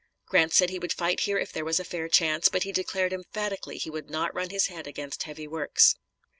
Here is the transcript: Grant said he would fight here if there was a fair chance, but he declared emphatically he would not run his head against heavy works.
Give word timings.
Grant 0.25 0.51
said 0.51 0.71
he 0.71 0.79
would 0.79 0.93
fight 0.93 1.19
here 1.29 1.37
if 1.37 1.51
there 1.53 1.63
was 1.63 1.79
a 1.79 1.83
fair 1.83 2.09
chance, 2.09 2.49
but 2.49 2.63
he 2.63 2.71
declared 2.71 3.13
emphatically 3.13 3.77
he 3.77 3.91
would 3.91 4.09
not 4.09 4.33
run 4.33 4.49
his 4.49 4.65
head 4.65 4.87
against 4.87 5.21
heavy 5.29 5.47
works. 5.47 5.95